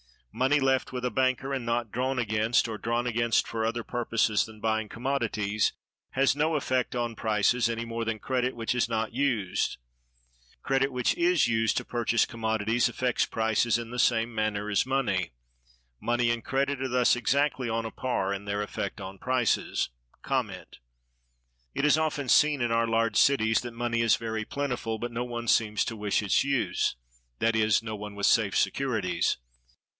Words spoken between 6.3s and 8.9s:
no effect on prices, any more than credit which is